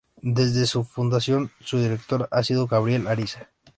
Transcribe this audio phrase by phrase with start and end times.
[0.23, 3.49] Desde su fundación su director ha sido Gabriel Ariza.